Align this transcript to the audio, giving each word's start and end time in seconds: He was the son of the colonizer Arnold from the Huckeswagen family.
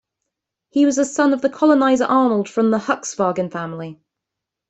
He 0.71 0.87
was 0.87 0.95
the 0.95 1.05
son 1.05 1.31
of 1.31 1.41
the 1.43 1.49
colonizer 1.51 2.05
Arnold 2.05 2.49
from 2.49 2.71
the 2.71 2.79
Huckeswagen 2.79 3.51
family. 3.51 3.99